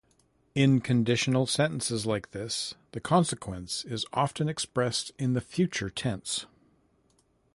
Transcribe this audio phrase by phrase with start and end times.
[0.55, 6.47] In conditional sentences like this, the consequence is often expressed in the future tense.